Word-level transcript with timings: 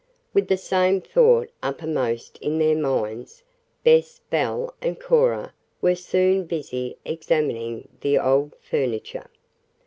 With 0.33 0.47
the 0.47 0.57
same 0.57 0.99
thought 0.99 1.51
uppermost 1.61 2.39
in 2.39 2.57
their 2.57 2.75
minds, 2.75 3.43
Bess, 3.83 4.19
Belle 4.31 4.73
and 4.81 4.99
Cora 4.99 5.53
were 5.79 5.93
soon 5.93 6.45
busy 6.45 6.97
examining 7.05 7.87
the 8.01 8.17
old 8.17 8.55
furniture. 8.59 9.29